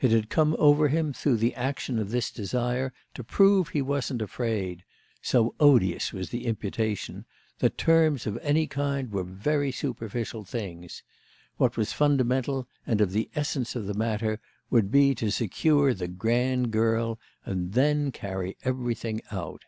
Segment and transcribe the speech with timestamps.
[0.00, 4.20] It had come over him through the action of this desire to prove he wasn't
[4.20, 11.04] afraid—so odious was the imputation—that terms of any kind were very superficial things.
[11.56, 16.08] What was fundamental and of the essence of the matter would be to secure the
[16.08, 19.66] grand girl and then carry everything out.